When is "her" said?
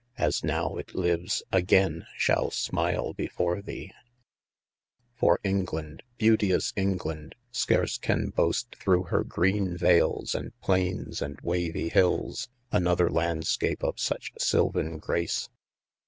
9.03-9.23